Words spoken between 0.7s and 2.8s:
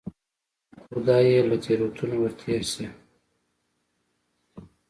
خدای یې له تېروتنو ورتېر